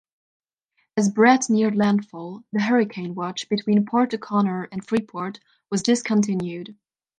As 0.97 1.09
Bret 1.11 1.47
neared 1.47 1.75
landfall, 1.75 2.43
the 2.51 2.59
hurricane 2.61 3.13
watch 3.13 3.47
between 3.49 3.85
Port 3.85 4.11
O'Connor 4.15 4.69
and 4.71 4.83
Freeport 4.83 5.39
was 5.69 5.83
discontinued. 5.83 6.75